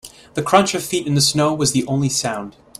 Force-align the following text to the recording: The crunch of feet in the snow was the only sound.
The 0.33 0.41
crunch 0.41 0.73
of 0.73 0.83
feet 0.83 1.05
in 1.05 1.13
the 1.13 1.21
snow 1.21 1.53
was 1.53 1.73
the 1.73 1.85
only 1.85 2.09
sound. 2.09 2.55